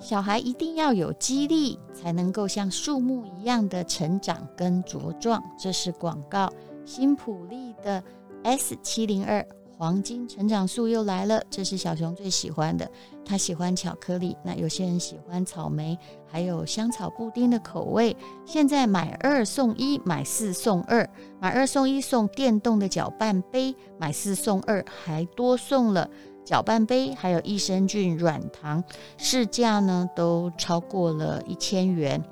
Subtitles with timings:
[0.00, 5.42] 小孩一定要有激励，才能够像树木一样的成长跟茁壮。
[5.58, 6.50] 这是广告。
[6.86, 8.02] 新普利的
[8.42, 12.90] S 七零二黄金成长树又来了，这是小熊最喜欢的。
[13.24, 15.96] 他喜欢巧克力，那有些人喜欢草莓，
[16.26, 18.16] 还有香草布丁的口味。
[18.44, 21.08] 现在买二送一，买四送二，
[21.38, 26.10] 买二送一送电动的搅拌杯，买四送二还多送了。
[26.44, 28.82] 搅拌杯还有益生菌软糖，
[29.16, 32.22] 市价呢都超过了一千元。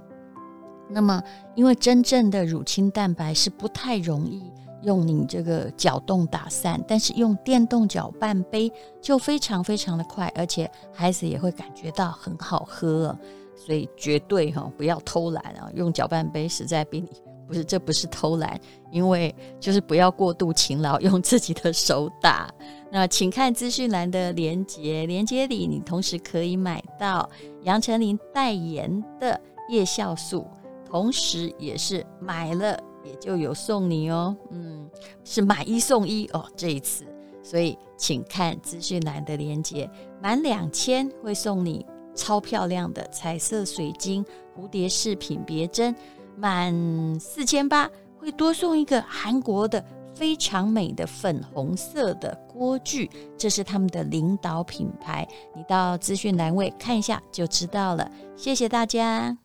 [0.90, 1.22] 那么，
[1.54, 4.42] 因为真正的乳清蛋白是不太容易
[4.82, 13.14] 用你这个搅动打散，但是用电动搅拌杯就非常非常的快，而且孩子也会感觉到很好喝，
[13.54, 15.70] 所以绝对哈不要偷懒啊！
[15.74, 17.08] 用搅拌杯实在比你
[17.48, 18.60] 不是，这不是偷懒，
[18.92, 22.52] 因为就是不要过度勤劳， 用自己的手打。
[22.90, 27.28] 那请看资讯栏的连接，连接里你同时可以买到
[27.62, 30.46] 杨丞琳代言的叶酵素，
[30.84, 34.88] 同时也是买了也就有送你哦，嗯，
[35.24, 37.04] 是买一送一哦，这一次，
[37.42, 39.90] 所以请看资讯栏的连接，
[40.22, 44.24] 满两千会送你超漂亮的彩色水晶
[44.56, 45.94] 蝴蝶饰品别针。
[46.38, 55.26] 满四千八会多送一个韩国的非常美的粉红色的锅具，这是他们的领导品牌。
[55.56, 58.10] 你到资讯栏位看一下就知道了。
[58.36, 59.36] 谢谢大家。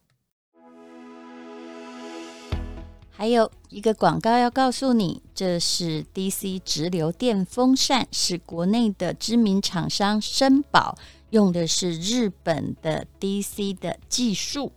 [3.09, 10.97] 还有一个广告要告诉你，这是 DC 直流电风扇，是国内的知名厂商声宝
[11.29, 14.71] 用的是日本的 DC 的技术。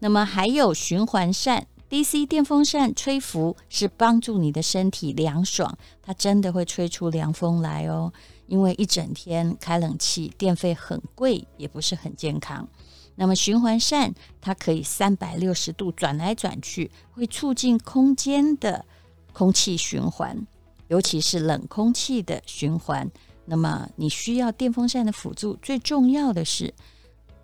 [0.00, 8.12] 那么还有循环扇，DC 电风扇吹拂是帮助你的身体凉爽，它真的会吹出凉风来哦。
[8.46, 12.68] 因为一整天开冷气，电费很贵，也不是很健康。
[13.14, 18.84] 那么循环扇它可以三百六十度转来转去，会促进空间的
[19.32, 20.46] 空气循环，
[20.88, 23.08] 尤其是冷空气的循环。
[23.44, 26.72] 那么你需要电风扇的辅助，最重要的是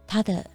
[0.07, 0.51] 它的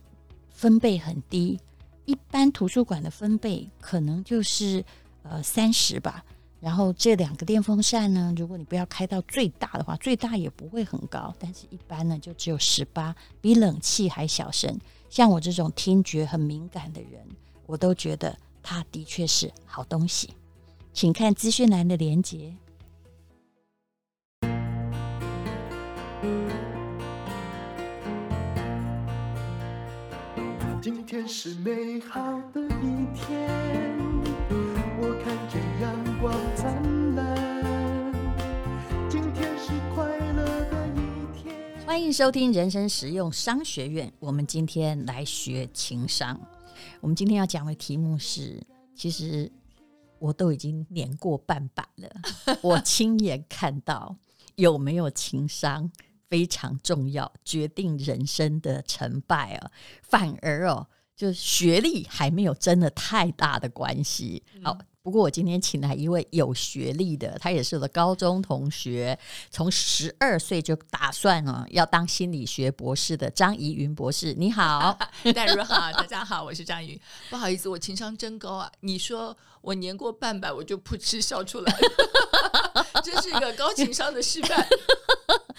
[0.50, 1.60] 分贝很低。
[2.06, 4.84] 一般图书馆的分贝可能就是
[5.24, 6.24] 呃三十吧，
[6.60, 14.80] 然后这两个电风扇呢，如果你不要开到最大的话，最大也不会很高，但是一般呢就只有十八，比冷气还小声。
[15.10, 17.26] 像我这种听觉很敏感的人，
[17.66, 20.34] 我都觉得它的确是好东西。
[20.94, 22.56] 请看资讯栏的连接。
[30.82, 32.20] 今天是美好
[32.52, 33.48] 的一天，
[35.00, 38.12] 我看见阳光灿烂。
[39.08, 40.04] 今天是快
[40.34, 41.86] 乐的一天。
[41.86, 44.12] 欢迎收听人生实用商学院。
[44.18, 46.42] 我们今天来学情商。
[47.00, 48.60] 我们今天要讲的题目是，
[48.96, 49.52] 其实
[50.18, 52.10] 我都已经年过半百了，
[52.64, 54.18] 我亲眼看到
[54.56, 55.92] 有没有情商。
[56.32, 59.70] 非常重要，决定人生的成败啊！
[60.02, 64.42] 反而哦，就学历还没有真的太大的关系。
[64.64, 64.78] 好。
[65.04, 69.18] 不过我今天请来一位有学历的，他也是我的高中同学，
[69.50, 74.32] 从十二岁就打算啊要当心理学博士的张怡云博士。
[74.36, 74.96] 你好，
[75.34, 77.02] 戴如好，大家好，我是张怡云。
[77.32, 78.72] 不好意思，我情商真高啊！
[78.82, 84.68] 你说我年过半百，我就噗嗤笑出来了， 真是一个高情商的示范。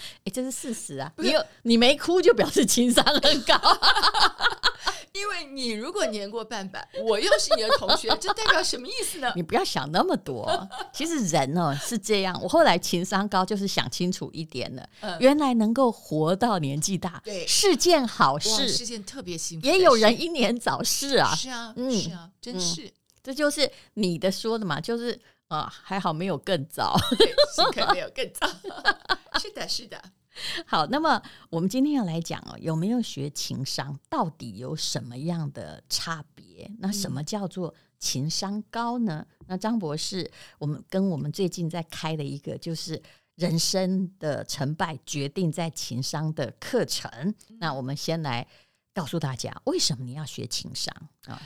[0.25, 1.11] 哎，这是事实啊！
[1.17, 3.55] 你有你没哭，就表示情商很高。
[5.13, 9.31] 因为你如果年过半百，我又是你的同学，这代表什么意思呢？
[9.35, 10.67] 你不要想那么多。
[10.91, 14.89] 其实人哦是这样，我后来情商高，就是想清楚一点了。
[15.01, 19.67] 嗯、原来能够活到年纪大，对，是件好事，是件特别幸福。
[19.67, 22.91] 也有人英年早逝啊，是啊，嗯，是啊，真是、嗯。
[23.23, 25.17] 这就是你的说的嘛，就是
[25.53, 28.47] 啊，还好没有更早，对，幸亏没有更早。
[29.39, 30.01] 是的，是的。
[30.65, 31.21] 好，那么
[31.51, 33.95] 我们今天要来讲哦，有没有学情商？
[34.09, 36.71] 到底有什么样的差别？
[36.79, 39.23] 那什么叫做情商高呢？
[39.29, 42.99] 嗯、那张博士，我们跟我们最近在开的一个就是
[43.35, 47.11] 人生的成败决定在情商的课程。
[47.49, 48.47] 嗯、那我们先来
[48.91, 50.91] 告诉大家，为什么你要学情商
[51.27, 51.39] 啊？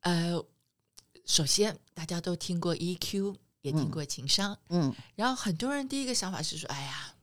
[0.00, 0.42] 呃，
[1.30, 7.14] 首先大家都听过 EQ，也听过情商，嗯，嗯，然后很多人第一个想法是说，哎呀。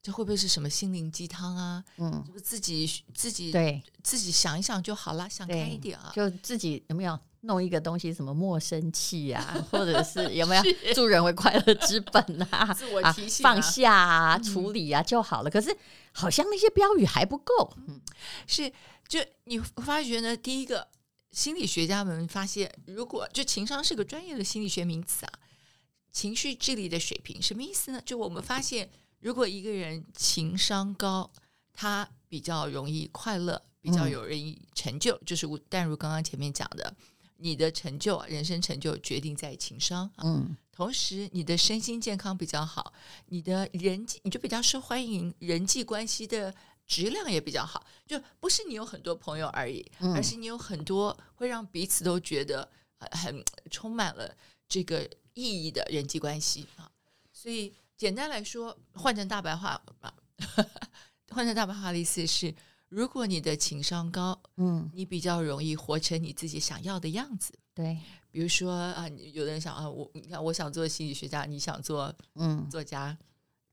[0.00, 1.84] 这会不会是什么心灵鸡汤啊？
[1.96, 10.62] 嗯，就自己自己对自己想一想就好了，想开一点啊，就自己有没有弄一个东西，什么莫生气啊， 或者是有没有
[10.94, 12.22] 助人为快乐之本
[12.52, 12.72] 啊？
[12.78, 15.50] 自我提醒、啊、放下啊，处理啊就好了。
[15.50, 15.76] 可是
[16.12, 17.76] 好像那些标语还不够。
[17.88, 18.00] 嗯，
[18.46, 18.72] 是，
[19.08, 20.34] 就你发觉呢？
[20.36, 20.88] 第一个，
[21.30, 25.32] 心理学家们发现，如果就情商是个专业的心理学名词啊，
[26.10, 28.02] 情绪智力的水平什么意思呢？
[28.04, 28.90] 就我们发现，
[29.20, 31.30] 如果一个人情商高，
[31.72, 33.62] 他比较容易快乐。
[33.80, 36.92] 比较有人成就，嗯、就是但如刚刚前面讲的，
[37.36, 40.10] 你的成就，人生成就决定在情商。
[40.16, 42.92] 嗯，同时你的身心健康比较好，
[43.26, 46.52] 你的人际你就比较受欢迎，人际关系的
[46.88, 47.86] 质量也比较好。
[48.04, 52.68] 就不是你有很多朋友而已，嗯、而是你有很多会让彼此都觉得
[53.12, 54.34] 很充满了
[54.68, 56.90] 这个意义的人际关系啊。
[57.32, 60.12] 所以简单来说，换成大白话啊，
[61.30, 62.52] 换成大白话的意思是。
[62.90, 67.52] 如果你的情商高，嗯，你比较容易活成你自己想要的样子。
[67.74, 67.98] 对，
[68.30, 73.14] 比如说啊，有的人想啊，我你看，我想做心理学家，你想做嗯作家，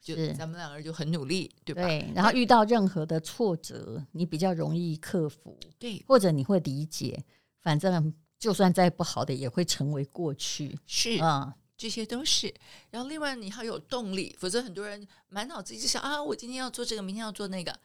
[0.06, 1.82] 就咱们两个人就很努力，对吧？
[1.82, 2.08] 对。
[2.14, 7.26] 然后遇到任何的挫折，你比较容易克服，对，或者你会理解，
[7.62, 10.78] 反正就算再不好的也会成为过去。
[10.86, 12.54] 是啊，嗯，这些都是。
[12.92, 17.76] 然后另外你还有动力，否则很多人满脑子一直想啊，我今天要做这个，明天要做那个。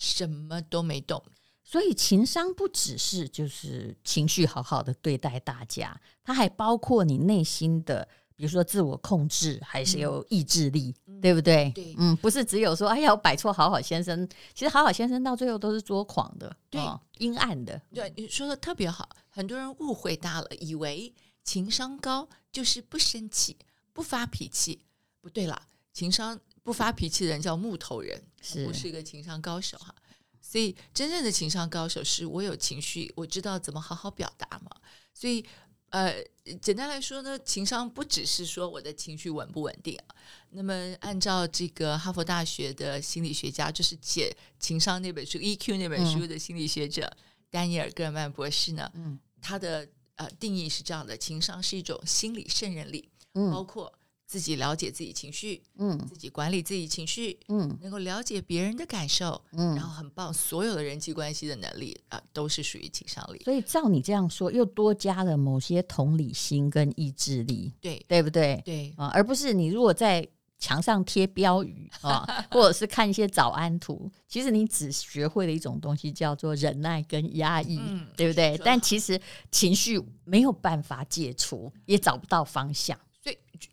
[0.00, 1.20] 什么都没动，
[1.64, 8.06] 所以情商不只是就是情绪好好的对待大家，它还包括你内心的，
[8.38, 11.72] 比如说自我控制，还是有意志力，嗯、对不对？
[11.74, 17.82] 对，嗯，不是只有说哎呀，我摆错好好先生，其实好好先生到最后都是捉狂的，对，哦、阴暗的。
[17.92, 21.12] 对，你说的特别好，很多人误会大了，以为
[21.42, 23.56] 情商高就是不生气、
[23.92, 24.84] 不发脾气，
[25.20, 25.60] 不对了，
[25.92, 26.40] 情商。
[26.60, 29.94] 不发脾气的人叫木头人，是不是一个情商高手哈？
[30.38, 34.70] 所以真正的情商高手是我有情绪，我知道怎么好好表达嘛。
[35.14, 35.42] 所以
[35.90, 36.14] 呃，
[36.60, 40.14] 简单来说呢，情商不只是说我的情绪稳不稳定啊。
[40.50, 47.18] 那么按照这个哈佛大学的心理学家，就是写情商那本书《EQ》那本书的心理学者、嗯、
[47.50, 53.92] 丹尼尔·戈尔曼博士呢，嗯，他的呃定义是这样的：情商是一种心理胜任力，嗯，包括。
[54.28, 63.42] 自己了解自己情绪，嗯，自己管理自己情绪，嗯，能够了解别人的感受，嗯，然后很棒，所有的人际关系的能力啊，都是属于情商力。
[63.44, 68.60] 所以照你这样说，又多加了某些同理心跟意志力，对，对不对？
[68.66, 70.28] 对啊，而不是你如果在
[70.58, 78.60] 墙上贴标语啊， 或者是看一些早安图，其实你只学会了一种东西，叫做忍耐跟压抑，嗯，对不对？
[78.62, 79.18] 但其实
[79.50, 82.98] 情绪没有办法解除，也找不到方向。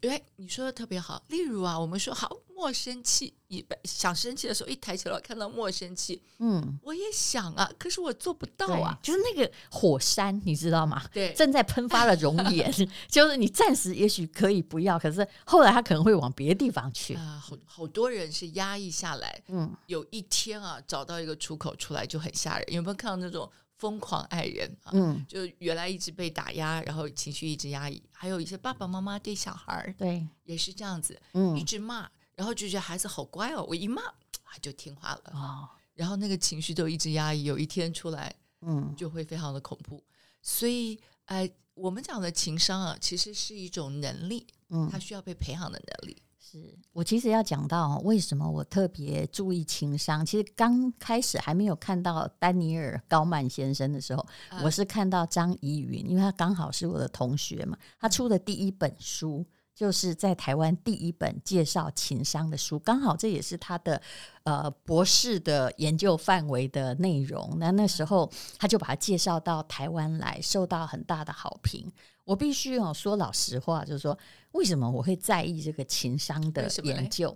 [0.01, 1.23] 哎，你说的特别好。
[1.27, 8.97] 例如啊，我们说好莫生气，一想生气的时候，一抬起来看到莫生气，嗯，我也想啊，可是我做不到啊。
[9.03, 11.03] 就是那个火山，你知道吗？
[11.13, 12.71] 对，正在喷发的熔岩，
[13.09, 17.41] 就是你暂时也许可以不要，可是后来他可能会往别的地方去啊。
[17.43, 22.73] 好，好多人是压抑下来，嗯，有一天啊，找到一个出口出来就很吓人。
[22.73, 23.49] 有没有看到那种？
[23.77, 34.01] 疯狂爱人啊，嗯，就原来一直被打压，然后情绪一直压抑，还有一些爸爸妈妈对小孩儿，对，也是这样子，嗯，一直骂，然后就觉得孩子好乖哦，我一骂
[34.43, 40.03] 他就听话了，哦，然后那个情绪都一直压抑，有一天出来，嗯，就会非常的恐怖。
[40.41, 46.21] 所以，呃，我们讲的情商啊，其实是一种能力，嗯，它需要被培养的能力。
[46.55, 50.25] 是我其实要讲到为什么我特别注意情商。
[50.25, 54.25] 其实刚开始还没有看到丹尼尔·高曼先生的时候，
[54.63, 57.77] 我是看到张怡云，因为他刚好是我的同学嘛。
[57.99, 64.01] 他出的第一本书就是在台湾第一本介绍情商的书，刚好这也是他的
[64.43, 67.57] 呃博士的研究范围的内容。
[67.59, 71.91] 那那时候他就把它介绍到台湾来，受到很大的好评。
[72.25, 74.17] 我必须要说老实话，就是说，
[74.51, 77.35] 为什么我会在意这个情商的研究？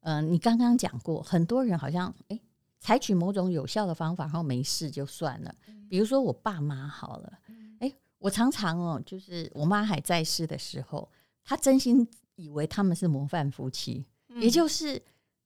[0.00, 2.40] 嗯、呃，你刚刚讲过，很多人好像诶，
[2.78, 5.52] 采取某种有效的方法，然后没事就算了。
[5.90, 7.38] 比如说我爸妈好了，
[7.80, 11.10] 诶，我常常哦，就是我妈还在世的时候，
[11.42, 14.06] 她真心以为他们是模范夫妻，
[14.36, 15.02] 也就是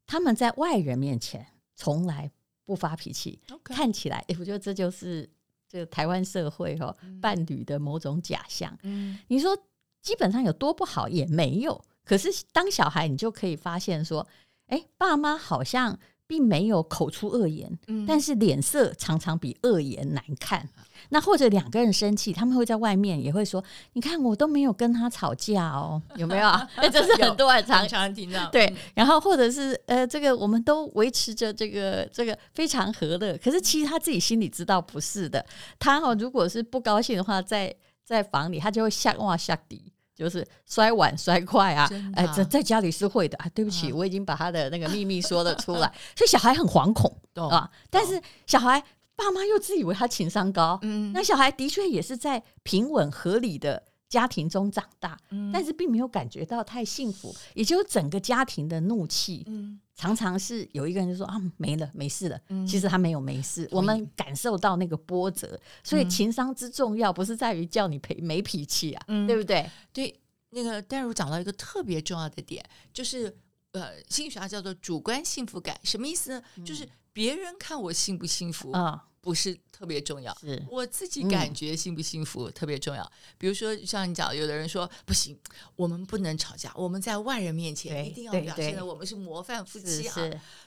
[0.07, 2.31] 他们在外人面前从来
[2.67, 5.31] 不发脾气，看起来，诶，我觉得这就是。
[5.69, 8.77] 这个台湾社会哈，伴侣的某种假象。
[8.83, 9.57] 嗯，你说
[10.01, 14.27] 基本上有多不好也没有，可是当小孩你就可以发现说，
[14.67, 15.99] 哎，爸妈好像。
[16.29, 20.69] 并没有口出恶言，嗯，但是脸色常常比恶言难看。
[21.09, 28.51] 那或者两个人生气，他们会在外面也会说：“你看，我都没有跟他吵架哦，有没有？” 哎，这是很多人常常听到。
[28.51, 35.43] 对，然后或者是呃，这个我们都维持着这个这个非常和乐，可是其实他自己心里知道不是的。
[35.79, 41.89] 他哦，如果是不高兴的话，在在房里，他就会吓哇吓底，就是摔碗摔筷啊。
[42.15, 43.47] 哎，在在家里是会的啊。
[43.55, 47.17] 对不起，我已经把他的那个秘密 说了出来，所以小孩很惶恐
[47.49, 47.71] 啊。
[47.89, 48.83] 但是小孩
[49.15, 55.19] 爸妈又自以为他情商高，嗯，那小孩的确也是在平稳合理的家庭中长大，
[55.53, 59.47] 但是并没有感觉到太幸福，也就整个家庭的怒气，
[59.95, 62.41] 常常是有一个人就说啊，没了，没事了。
[62.67, 69.69] 其实他没有没事，我们感受到那个波折，所以情商之重要，不是在于叫你赔没脾气啊，对不对？
[69.93, 70.19] 对，
[70.51, 73.37] 那个淡如讲到一个特别重要的点，就是
[73.73, 76.43] 呃，心理学家叫做主观幸福感，什么意思呢？
[76.65, 79.08] 就是别人看我幸不幸福啊。
[79.29, 83.13] 不是特别重要，是我自己感觉幸不幸福特别重要。
[83.37, 85.39] 比如说，像你讲，有的人说不行，
[85.77, 90.17] 我们不能吵架，我们在外人面前一定要表现的我们是模范夫妻啊，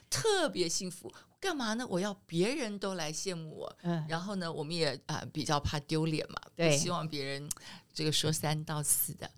[0.08, 1.12] 特别幸福。
[1.40, 1.84] 干嘛呢？
[1.88, 3.76] 我要别人都来羡慕我，
[4.08, 7.50] 然后呢，我们也啊比较怕丢脸嘛，不希望别人
[7.92, 9.28] 这个说三道四的。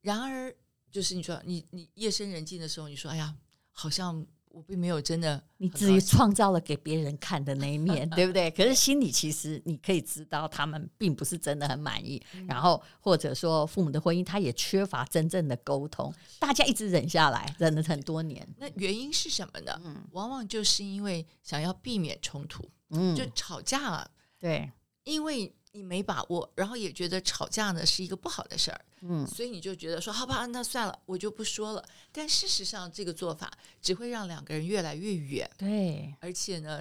[0.00, 0.50] 然而，
[0.90, 3.34] 就是你说你你夜深人静的时候，你说哎呀，
[3.72, 4.26] 好像。
[4.54, 8.48] 我并没有真的，你自己创造了给别人看的那一面， 对不对？
[8.52, 12.22] 可是心里其实你可以知道，他们并不是真的很满意。
[12.34, 18.46] 嗯、然后或者说父母的婚姻，他也缺乏真正的沟通，大家一直忍下来，忍了很多年。
[18.56, 19.80] 那原因是什么呢？
[19.84, 24.08] 嗯、往往就是因为想要避免冲突，嗯，就吵架了。
[24.38, 24.70] 对，
[25.02, 25.52] 因为。
[25.76, 31.84] 你没把握，然后也觉得吵架呢是一个不好的事儿，嗯，所以你就觉得说好吧，那算了，我就不说了。
[32.12, 33.50] 但事实上，这个做法
[33.82, 36.80] 只会让两个人越来越远，对，而且呢，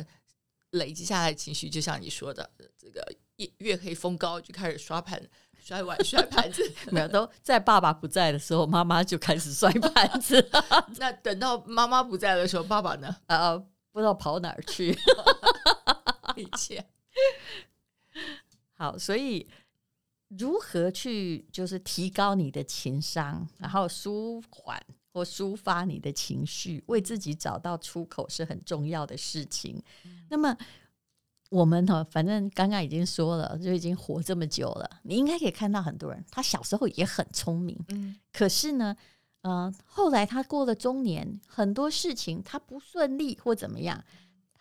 [0.69, 2.47] 累积下来情绪，就像你说的，
[2.77, 3.03] 这个
[3.38, 5.19] 月月黑风高就开始刷盘、
[5.59, 10.47] 摔碗、摔盘子， 没有都在爸爸不在的时候，妈妈就开始摔盘子。
[11.00, 13.15] 那等到妈妈不在的时候，爸爸呢？
[13.25, 13.57] 啊，
[13.91, 14.95] 不知道跑哪儿去，
[16.38, 16.85] 一切。
[18.83, 19.47] 好，所以
[20.27, 24.77] 如何去就是提高你的情商，然后舒缓
[25.13, 29.81] 或抒发你的情绪，为自己找到出口是很重要的事情。
[30.03, 30.53] 嗯、那么
[31.49, 38.93] 我们呢，反正刚刚已经说了，就已经活这么久了，你应该可以看到很多人，他小时候也很聪明，嗯，可是呢，
[39.43, 44.03] 呃，后来他过了中年，很多事情他不顺利或怎么样。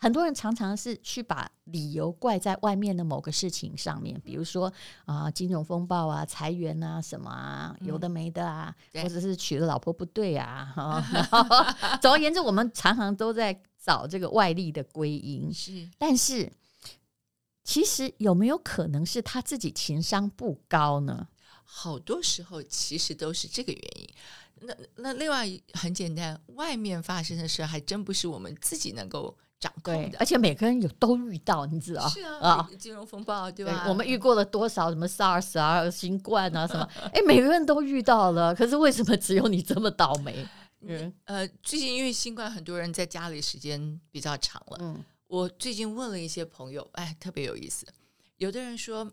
[0.03, 4.67] 很多人常常是去把理由怪在外面的某个事情上面，比如说
[5.05, 11.99] 啊、呃，金融风暴啊，裁员啊，什么啊，有的没的啊，嗯、或者是娶了老婆不对啊， 哈。
[11.99, 15.51] 总而言之，我们常常都在找这个外力的归因。
[15.55, 16.53] 是，但是
[17.63, 21.29] 其实有没有可能是他自己情商不高呢？
[21.63, 24.09] 好多时候其实都是这个原因。
[24.63, 29.39] 那那另外很简单，外面发生的事还真不是我们自己能够。
[29.63, 33.87] 掌控的，而且每个人有都遇到，你知道是啊，金融风暴对吧？
[33.89, 36.85] 我们遇过了多少什么 SARS 啊、新冠啊什么？
[37.15, 40.45] 哎，每个人都遇到了，可是为什么只有你这么倒霉？
[40.81, 44.79] 嗯，呃，最近因为新冠，很多人在家里时间比较长了。
[44.81, 47.87] 嗯，我最近问了一些朋友，哎，特别有意思。
[48.39, 49.09] 有的人说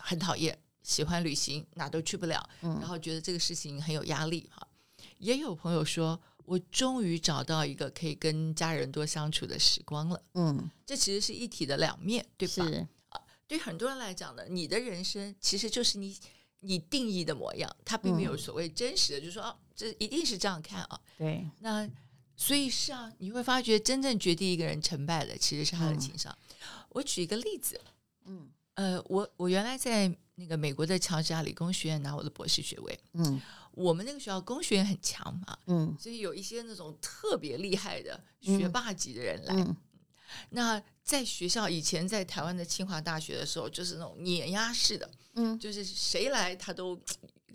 [0.00, 4.68] 很讨厌，喜欢旅行，哪都去不了，然后觉得这个事情很有压力哈。
[5.16, 6.20] 也有朋友说。
[6.44, 10.22] 我终于找到一个可以跟家人多相处的时光了。
[10.34, 12.66] 嗯，这其实是一体的两面，对吧？
[13.46, 16.16] 对很多人来讲呢，你的人生其实就是你
[16.60, 21.00] 你定义的模样，它并没有所谓真实的，嗯、就是说哦，这一定是这样看啊。
[21.18, 21.88] 对，那
[22.36, 26.36] 所以是啊，你会发觉真正决定一个人成败的其实是他的情商。
[26.50, 27.80] 嗯、我举一个例子，
[28.24, 33.40] 嗯，呃，我我原来在那个美国的乔治亚理工学院拿我的博士学位，嗯。
[33.72, 39.54] 我们那个学校工学院很强嘛，嗯，所以有一些那种特别厉害的学霸级的人来。
[39.54, 39.76] 嗯嗯、
[40.50, 46.98] 那在学校以前在台湾的清华大学的时候，就是那种碾压式的，嗯，就是谁来他都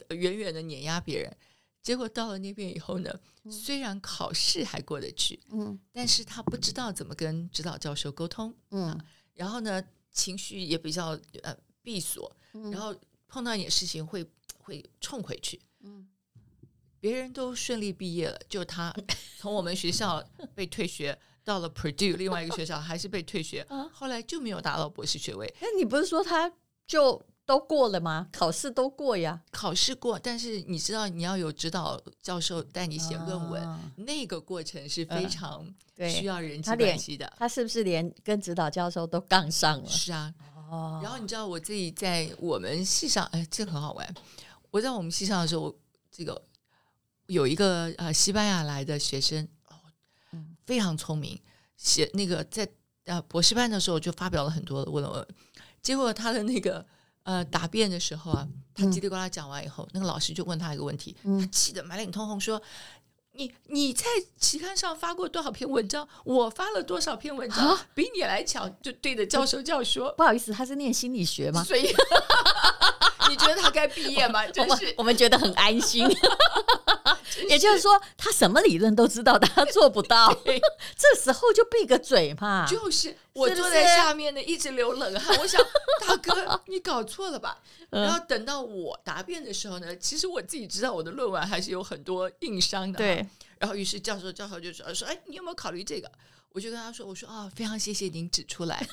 [0.10, 1.38] 远远的碾压别人。
[1.82, 3.10] 结果到了那边以后呢，
[3.46, 9.82] 嗯、虽然考试还过得去，嗯，但是他不知道怎么跟指导教授沟通，嗯、啊，然后呢，
[10.12, 12.94] 情绪也比较呃闭锁，嗯、然后
[13.28, 14.26] 碰到一点事情会
[14.58, 15.62] 会冲回去。
[15.88, 16.06] 嗯，
[17.00, 18.94] 别人都顺利毕业了，就他
[19.40, 20.22] 从我们学校
[20.54, 25.54] 被退学，到了 Purdue 另外一个学校还是被退学，后来就没有达到博士学位。
[25.62, 26.52] 那你不是说他
[26.86, 28.28] 就都过了吗？
[28.34, 35.66] 考试都过呀，考试过，但是你知道你要有指导教授带你写论文，啊、那个过程是非常
[36.10, 37.26] 需要人际关系的。
[37.32, 39.88] 他，他是不是连跟指导教授都杠上了？
[39.88, 40.34] 是啊，
[40.70, 41.00] 哦。
[41.02, 44.16] 然后你知道我自己在我们系上，哎，这很好玩。
[44.78, 45.76] 我在我们系上的时候，
[46.12, 46.40] 这个
[47.26, 49.74] 有一个呃西班牙来的学生，哦，
[50.68, 51.42] 非常聪明，
[51.78, 52.70] 写那个在
[53.06, 55.28] 呃博士班的时候就发表了很多的论文，
[55.82, 56.86] 结果他的那个
[57.24, 62.62] 呃答辩的时候啊，他叽里呱啦讲完以后，嗯、那个老师就问他一个问题，嗯、他气得满脸通红，说。
[63.34, 64.04] 你你在
[64.40, 66.10] 期刊上发过多少篇文章？
[66.24, 67.70] 我发了多少篇文章？
[67.70, 70.12] 啊、比你来强，就对着教授教说。
[70.14, 71.64] 不好意思，他是念心理学吗？
[71.64, 71.94] 所以
[73.30, 74.42] 你觉得他该毕业吗？
[74.58, 76.08] 我们我们觉得很安心。
[77.50, 80.34] 也就是说，他什么理论都知道，但他做不到。
[80.44, 82.66] 这时候就闭个嘴嘛。
[82.68, 85.38] 就是我坐在下面的，一直流冷汗。
[85.40, 85.62] 我想，
[86.06, 87.60] 大哥，你搞错了吧？
[87.90, 92.98] 然后等到我答辩的时候呢，其实我自己知道我的论文还是有很多硬伤的。
[92.98, 93.26] 对。
[93.60, 96.12] 然后于是教授教授就说说，哎，你有没有考虑这个？
[96.54, 98.86] 我就跟他说，我说啊、哦，非常谢谢您指出来，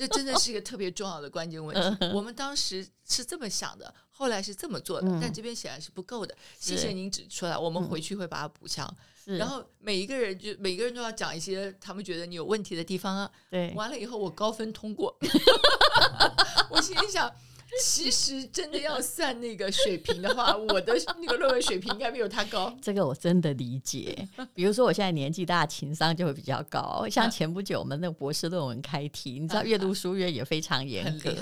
[0.00, 2.06] 这真的是一个特别重要的关键问题。
[2.14, 6.34] 我们当时是这么想的，后来是这么做的，但这边显然是不够的。
[6.58, 8.90] 谢谢您指出来，我们回去会把它补强。
[9.26, 13.30] 然后每一个人就每个人都要讲一些他们觉得你有问题的地方啊。
[13.50, 15.14] 对，完了以后我高分通过，
[16.70, 17.30] 我心里想。
[17.78, 22.74] 其实真的要算那个水平的话，我的那个论文水平应该没有他高。
[22.82, 24.26] 这个我真的理解。
[24.54, 27.06] 比如说我现在年纪大，情商就会比较高。
[27.10, 31.34] 像前不久我们那个博士论文开题，你知道阅读书院也非常严格，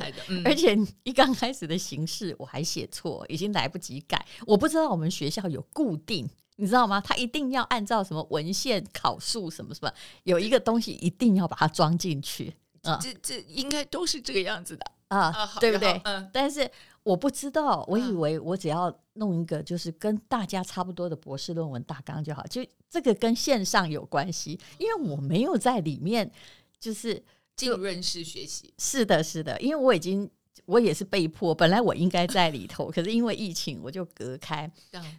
[0.44, 4.24] 而且一刚开始的形式我还写错，已经来不及改。
[4.46, 7.00] 我不知道我们学校有固定，你知道吗？
[7.00, 9.92] 他一定要按照什么文献考述什么什么，
[10.24, 12.54] 有一个东西一定要把它装进去。
[13.00, 14.84] 这这应该都是这个样子的。
[15.08, 16.00] 啊，对不对？
[16.04, 16.70] 嗯，但是
[17.02, 26.30] 我不知道，我以为我只要弄一个就是跟大家差不多的博士论文大纲就好，就这个跟线上有关系，因为我没有在里面，
[26.78, 27.22] 就是
[27.56, 28.72] 浸润式学习。
[28.78, 30.30] 是的，是的，因为我已经
[30.66, 34.70] 我也是被迫，本来我应该在里头，可是因为疫情我就隔开。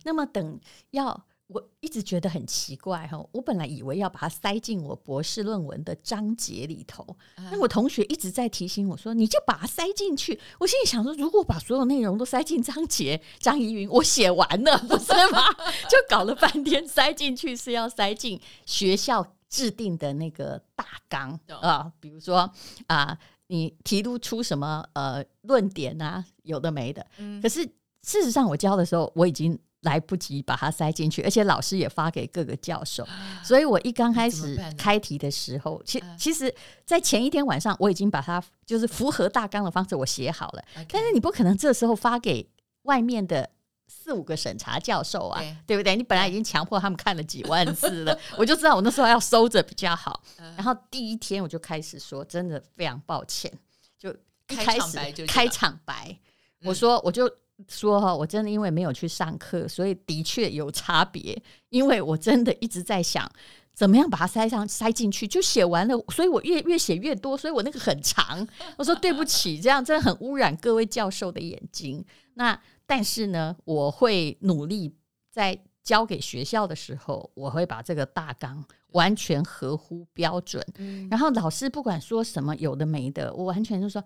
[0.04, 0.60] 那么等
[0.92, 1.26] 要。
[1.52, 7.04] 我一直觉得很奇怪哈，我本来以为要把它塞进我博士论文的章节里头，
[7.38, 10.40] 那我同学一直在提醒我说，你就把它塞进去。
[10.60, 15.42] 我心里想说，如果把所有内容都塞进章节，张怡云，我写完了 不是吗？
[15.90, 22.48] 就搞了半天，塞进去是要塞进学校制定的那个大纲啊，比如说
[22.86, 27.04] 啊，你提出出什么呃论点啊，有的没的。
[27.42, 27.64] 可是
[28.04, 29.60] 事实上，我教的时候我已经。
[29.82, 33.08] 来不及把它塞进去，而且老师也发给各个教授，
[33.42, 36.54] 所以我一刚开始开题的时候，其其实，
[36.86, 42.46] 在前一天晚上我已经把它就是符合大纲的方式我写好了，但是你不可能这时候发给
[42.84, 43.50] 外面的
[43.88, 45.78] 四五个审查教授啊，对。
[45.78, 45.96] 不对？
[45.96, 50.22] 你本来已经强迫他们看了几万次了， 我就知道我那时候要收着比较好。
[50.58, 53.50] 然后第一天我就开始说，真的非常抱歉，
[53.98, 54.12] 就
[54.50, 56.20] 一开始开场白，
[56.64, 57.32] 我说我就。
[57.68, 61.42] 说哈，我真的因为没有去上课，所以的确有差别。
[61.70, 63.30] 因为我真的一直在想，
[63.74, 65.98] 怎么样把它塞上塞进去，就写完了。
[66.10, 68.48] 所以我越越写越多，所以我那个很长。
[68.78, 72.04] 我说对不起，这样真的很污染各位教授的眼睛。
[72.34, 74.96] 那但是呢，我会努力
[75.32, 80.64] 在交给学校的时候，我会把这个大纲完全合乎标准。
[81.12, 84.04] 然后老师不管说什么有的没的，我完全就说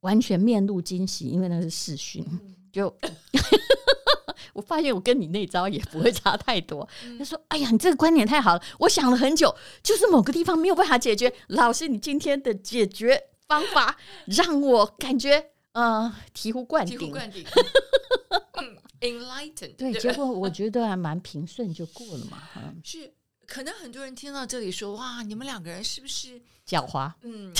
[0.00, 2.24] 完全面露惊喜，因为那是视讯。
[2.72, 2.94] 就
[4.52, 6.86] 我发现我跟你那招也不会差太多。
[7.18, 11.32] 他说：“哎呀，你这个观点太好了，我想了很久，就是某个地方没有办法解决。
[11.48, 17.44] 老师，你今天的解决方法 让我感觉呃醍醐灌顶。”醍醐灌顶。
[19.00, 19.76] Enlightened。
[19.76, 22.42] 对，结果我觉得还蛮平顺，就过了嘛。
[22.56, 23.12] 嗯，是。
[23.46, 27.52] 可能很多人听到这里说：“哇，你们两个人是不是狡猾？”嗯，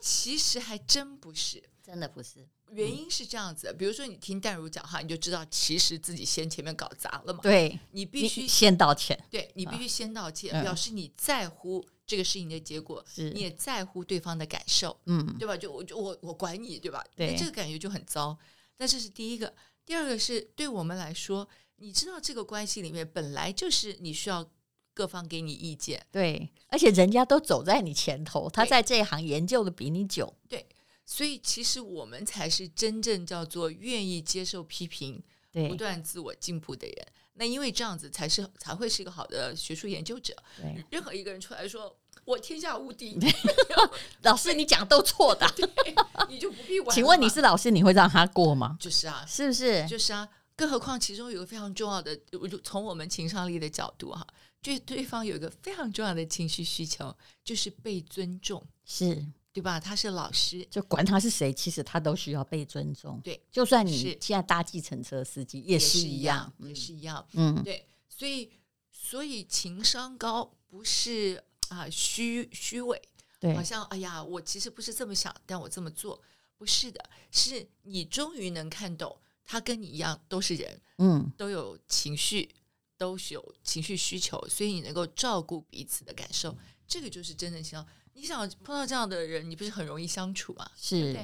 [0.00, 2.46] 其实还真不是，真的不是。
[2.72, 7.40] 原因是这样子，比如说你听淡如讲话，你就知道其实自己先前面搞砸了嘛。
[7.42, 9.18] 对，你必须先道歉。
[9.30, 15.56] 对，你必须先道歉，表示你在乎这个事情的结果，你也在乎对方的感受，嗯，对吧？
[15.56, 17.04] 就我就我我管你，对吧？
[17.16, 18.36] 对，这个感觉就很糟。
[18.78, 19.52] 那这是第一个，
[19.84, 24.48] 第二个是对我们来说，你知道这个关系里面本来就是你需要
[24.94, 30.66] 各方给你意见，对，而且人家都走在你前头，他在这一行研究的比你久，对。
[31.06, 35.22] 所以，其实我们才是真正叫做愿意接受批评、
[35.68, 37.06] 不断自我进步的人。
[37.34, 40.34] 那因为这样子，才是才会是一个好的学术研究者。
[40.60, 43.18] 对，任何一个人出来说“我天下无敌”
[44.22, 45.46] 老师你讲都错的，
[46.28, 46.94] 你就不必玩。
[46.94, 48.76] 请问你是老师，你会让他过吗？
[48.78, 49.86] 就是啊，是不是？
[49.88, 50.28] 就是啊。
[50.54, 54.26] 更何况其中有个非常重要的，我就从我们情商力的角度哈，
[54.60, 58.62] 就对方有一个非常重要的情绪需求，就是被尊重。
[58.84, 59.24] 是。
[59.52, 59.80] 对吧？
[59.80, 63.20] 他是老师，就管他是谁，其实他都需要被尊重。
[63.24, 67.26] 对，就算你现在搭计程车司机也是一样，也是一样。
[67.32, 67.84] 嗯，对。
[68.08, 68.50] 所以，
[68.92, 73.00] 所以情商高不是啊虚虚伪，
[73.40, 76.20] 对，好像哎呀，我其实不是这么想，但我这么做，
[76.56, 82.54] 不是的，是你终于能看懂，他跟你一样都是人，嗯，都有情绪，
[82.98, 86.54] 都是有情绪需求，所以你能够照顾彼此的感受，
[86.86, 87.86] 这个就是真正情商。
[88.14, 90.70] 你想碰到这样的人，你不是很容易相处吗？
[90.76, 91.16] 是，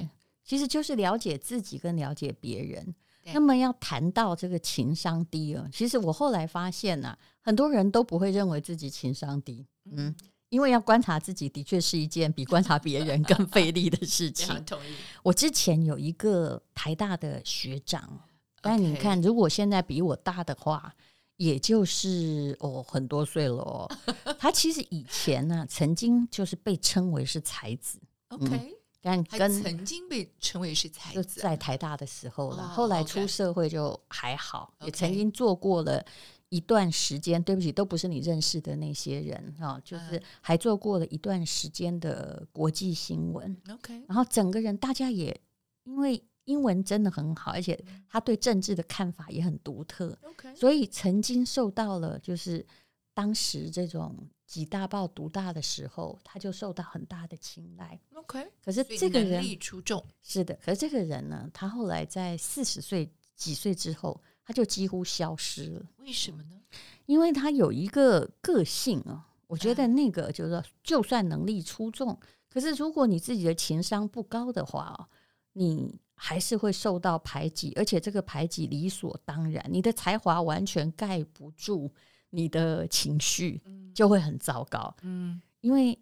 [0.43, 2.95] 其实就是了解自己跟了解别人。
[3.33, 10.15] 那么要谈到这个情商低啊，其实我后来发现呢、啊，很多人都不会认为自己情商低，嗯，
[10.47, 14.63] 因为要观察自己的确是一件比观察别人更费力的事 情。
[14.63, 14.95] 同意。
[15.23, 18.17] 我之前有一个台大的学长，
[18.61, 20.95] 但你看，如果现在比我大的话，
[21.37, 23.89] 也就是哦很多岁了哦。
[24.37, 27.99] 他其实以前呢、啊，曾经就是被称为是才子。
[28.29, 28.49] OK。
[28.49, 32.63] 嗯但跟曾经被称为是才子，就在台大的时候了。
[32.63, 34.85] 哦、后来出社会就还好，okay.
[34.85, 36.03] 也曾经做过了
[36.49, 37.41] 一段时间。
[37.41, 43.55] 对不起，都不是你认识的那些人啊，就是还做过了一段时间的国际新闻。
[43.71, 45.39] OK，然后整个人大家也
[45.85, 50.17] 因为英文真的很好，而且他对政治的看法也很独特。
[50.23, 52.65] OK，所以曾经受到了就是
[53.13, 54.13] 当时这种。
[54.47, 57.99] 几大报独大的时候，他就受到很大的青睐。
[58.13, 60.57] OK，可是这个人能力出众，是的。
[60.63, 65.85] 可是这个人呢，他后来在四十岁几岁之后，他就几乎消失了。
[65.97, 66.61] 为什么呢？
[67.07, 72.17] 因为他有一个个性啊，我觉得那个就是说，就算能力出众，
[72.49, 75.09] 可是如果你自己的情商不高的话哦，
[75.51, 79.65] 你还是会受到排挤，而且这个排挤理所当然。
[79.71, 81.89] 你的才华完全盖不住。
[82.31, 83.61] 你的情绪
[83.95, 85.97] 就会很糟糕，嗯，因为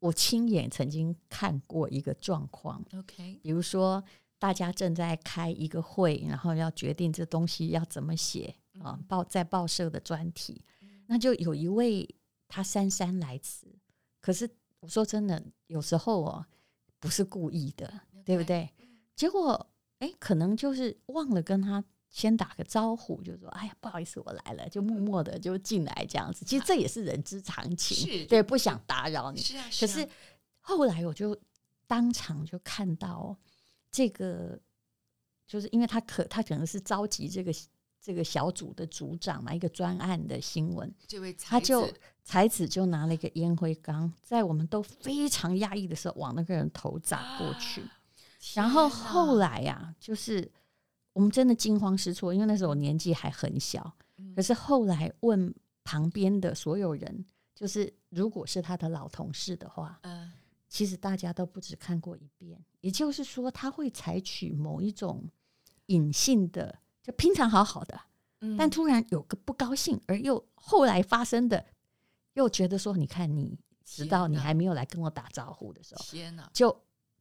[0.00, 4.02] 我亲眼曾经看过一个状况，OK，比如说
[4.40, 10.64] 大家正在开一个会，然后要决定这东西要怎么写啊，报在报社的专题，
[11.06, 12.12] 那就有一位
[12.48, 13.68] 他姗姗来迟，
[14.20, 16.44] 可是我说真的，有时候哦
[16.98, 18.68] 不是故意的，对不对？
[19.14, 19.66] 结果
[19.98, 21.82] 哎，可能就是忘了跟他。
[22.14, 26.44] 先打个招呼，就说：“哎呀，不好意思，我来了。”就默默的就进来这样子。
[26.44, 29.40] 其实这也是人之常情，对，不想打扰你。
[29.40, 29.88] 是啊，是啊。
[29.88, 30.06] 可是
[30.60, 31.34] 后来我就
[31.86, 33.34] 当场就看到
[33.90, 34.60] 这个，
[35.46, 37.50] 就是因为他可他可能是召集这个
[37.98, 40.94] 这个小组的组长嘛，一个专案的新闻。
[41.06, 41.90] 这位他就
[42.22, 47.80] 才子就拿了一个烟灰缸，在我们都非常压抑的时候，往那个人头砸过去。
[47.80, 47.90] 啊、
[48.54, 50.50] 然后后来呀、啊，就是。
[51.14, 53.94] 我们真的惊慌失措，因为那时候我年纪还很小。
[54.34, 60.00] 可是后来问旁边的所有人，就是如果是他的老同事的话，
[60.70, 62.58] 其实大家都不止看过一遍。
[62.80, 65.22] 也就是说，他会采取某一种
[65.88, 68.00] 隐性的，就平常好好的，
[68.56, 71.62] 但突然有个不高兴，而又后来发生的，
[72.32, 76.74] 又觉得说，你看，你直到你还没有来跟我打招呼的时候，天哪，就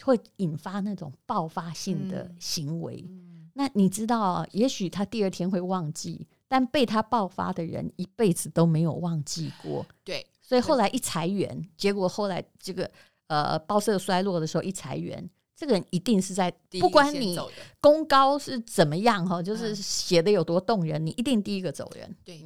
[0.04, 3.06] 会引发那种爆发性的行为。
[3.54, 9.86] 那你知道，也许他第二天会忘记，但被他爆发的人一辈子都没有忘记过。
[10.04, 12.90] 对，所以后来一裁员，结果后来这个
[13.28, 17.38] 呃报社衰落的时候一裁员，这个人一定是在不管你
[17.82, 22.16] 功高是怎么样哈，就是写的有多动人，你一定第一个走人。
[22.24, 22.42] 对，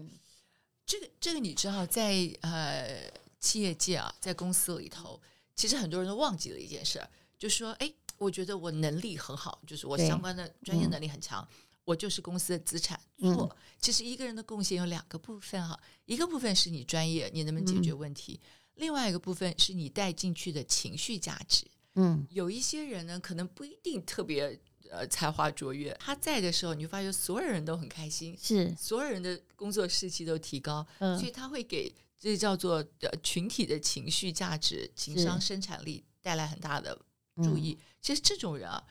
[0.87, 5.21] 这个这个你知道，在呃企业界啊，在公司里头，
[5.55, 6.99] 其实很多人都忘记了一件事，
[7.38, 7.93] 就说，哎。
[8.17, 12.98] 我觉得我能力很好，就是我相关的专业能力很强，嗯、我就是公司的资产。
[13.19, 18.39] 错，其实一个人的贡献有两个部分哈，一个部分是你专业，你能不能解决问题；嗯、
[18.76, 21.65] 另外一个部分是你带进去的情绪价值。
[21.95, 24.58] 嗯，有一些人呢，可能不一定特别
[24.89, 36.98] 呃才华卓越，他在的时候，你就发现所有人都很开心，是所有人的工作士气都提高，嗯，所以他会给这叫做呃群体的情绪价值、情商生产力带来很大的。
[37.43, 38.82] 注意，其实这种人啊，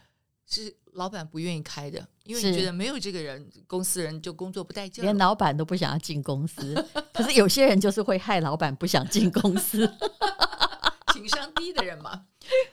[0.47, 6.75] 是老板不愿意开的，因为你觉得没有这个人，公司人就工作不带劲，连老板都不想要进公司。
[7.13, 9.91] 可是有些人就是会害老板不想进公司，
[11.15, 12.27] 情商低的人嘛。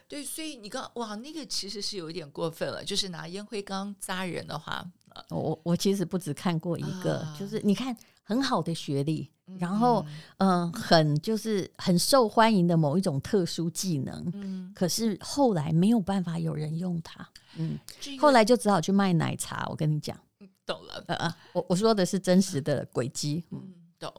[0.07, 4.85] 对，所以你刚哇，那个其实是有一点过分了，就是拿烟灰缸扎人的话，
[5.29, 9.31] 我我其实不止看过一个，啊、就是你看很好的学历。
[9.59, 10.05] 然后，
[10.37, 17.77] 嗯、呃，很就是很受欢迎的某一种特殊技能，嗯，可是后来没有办法有人用它，嗯，
[18.19, 19.67] 后来就只好去卖奶茶。
[19.69, 20.19] 我跟你讲，
[20.65, 24.13] 懂了，呃呃，我我说的是真实的轨迹，嗯，懂。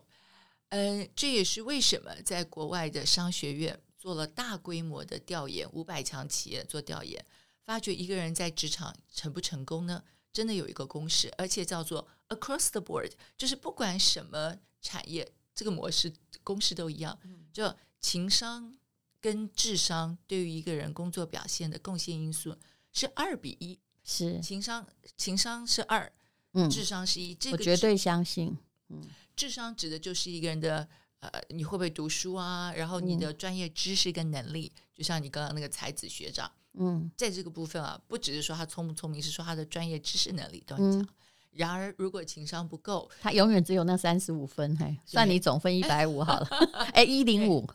[0.69, 7.25] 呃，这也是为什么在国外的商学院做了大规模的调研，五百强企业做调研，
[7.65, 10.03] 发觉一个人在职场成不成功呢？
[10.33, 14.57] 真的有一个公式，而且叫做 across the board，就是不管什么。
[14.83, 17.19] 产业这个模式公式都一样，
[17.53, 18.77] 就情商
[19.21, 22.55] 跟智商对于一个人工作表现的贡献因素
[22.93, 24.41] 是二比一，是。
[24.41, 26.13] 情商情商是二，
[26.53, 29.01] 嗯，智商是一，这个我绝对相信，嗯，
[29.37, 30.89] 智商指的就是一个人的
[31.21, 32.73] 呃，你会不会读书啊？
[32.75, 41.01] 然后你的专业知识跟能力，嗯、就像你刚刚那个才子学长，嗯，在这个部分啊，不只是说他聪不聪明，是说他的专业知识能力都很强。
[41.03, 41.09] 嗯
[41.55, 46.49] 然而，如果情商不够，他永远只有那三十五分，嘿，算你总分一百五好了，
[46.95, 47.67] 哎，一零五，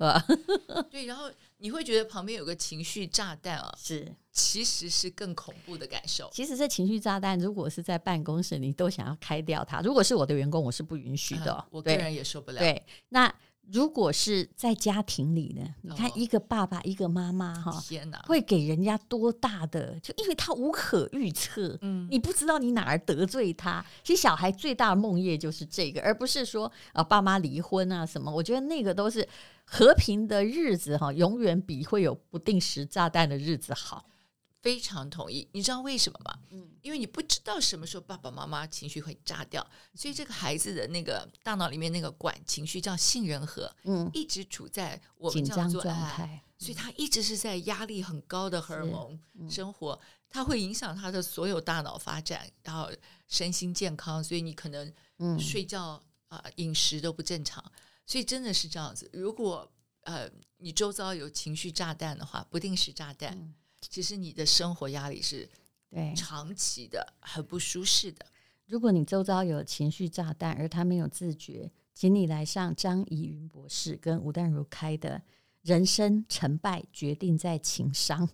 [0.90, 6.30] 对，然后你会觉得旁边有个情绪炸弹啊，是，其实是更恐怖的感受。
[6.34, 9.82] 其实这情绪炸弹，如果是在办公室，你都想要开掉它。
[9.82, 12.60] 如果是我的员工，我是不允许的，我个人也受不了。
[12.60, 13.34] 对，那。
[13.72, 15.76] 如果是在家庭里呢？
[15.82, 20.00] 你看一个爸爸，一个妈妈，哈，天哪，会给人家多大的？
[20.00, 23.86] 就因为他无可预测，嗯，你不知道你哪儿得罪他。
[24.04, 28.32] 其实小孩最大的梦魇就是这个，而不是说啊爸妈离婚啊什么。
[28.32, 29.28] 我觉得那个都是
[29.66, 34.06] 和平的日子哈，永远比会有不定时炸弹的日子好。
[34.60, 36.40] 非常同意，你知道为什么吗？
[36.52, 49.20] 嗯，因为你不知道什么时候爸爸妈妈情绪会炸掉，所以这个孩子的那个大脑里面那个管情绪叫杏仁核，嗯，一直处在我们叫做状态，所以他一直是在压力很高的荷尔蒙
[49.50, 52.90] 生活，它会影响他的所有大脑发展，然后
[53.28, 57.62] 身心健康，所以你可能嗯睡觉啊、呃、饮食都不正常，
[58.06, 59.10] 所以真的是这样子。
[59.12, 59.70] 如果
[60.04, 63.38] 呃你周遭有情绪炸弹的话，不定时炸弹。
[63.38, 63.54] 嗯
[63.90, 65.48] 其实你的生活压力是
[65.90, 68.26] 对长期的，很不舒适的。
[68.66, 75.12] 如果你周遭有情绪炸弹，而他没有自觉，请你来上张怡云博士跟吴淡如开的
[75.62, 78.28] 《人生成败决定在情商》，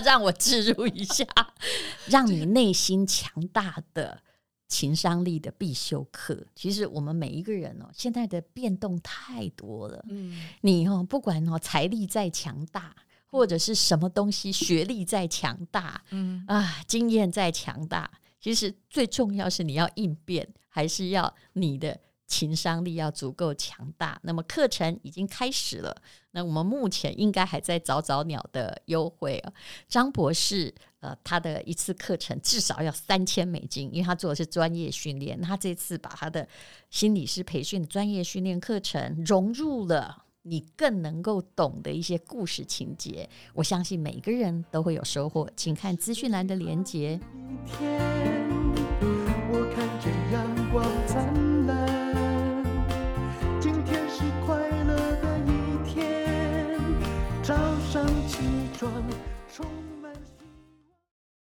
[0.04, 1.26] 让我置入一下，
[2.08, 4.22] 让你内心强大的
[4.66, 6.46] 情商力的必修课。
[6.54, 10.02] 其实我们每一个人哦，现在的变动太多了。
[10.08, 12.96] 嗯，你哦，不管哦，财力再强大。
[13.34, 18.08] 或者是什么东西，学历再强大，嗯啊，经验再强大，
[18.40, 24.20] 其实最重要是你要应变，还是要你的情商力要足够强大。
[24.22, 29.52] 那么课程已经开始了，那我们目前应该还在早早鸟的优惠啊。
[29.88, 35.40] 张博士，呃，他的一次课程至少要三千美金，因为他做的是专业训练。
[35.40, 36.48] 他这次把他的
[36.88, 40.23] 心理师培训的专业训练课程融入了。
[40.46, 45.48] 你更能够懂的一些故事情节，我相信每个人都会有收获。
[45.56, 47.18] 请看资讯栏的连接。